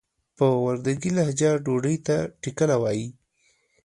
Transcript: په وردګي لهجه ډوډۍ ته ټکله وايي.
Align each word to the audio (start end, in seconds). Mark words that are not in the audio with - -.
په 0.37 0.45
وردګي 0.65 1.11
لهجه 1.17 1.51
ډوډۍ 1.65 1.95
ته 2.07 2.17
ټکله 2.41 2.75
وايي. 2.81 3.07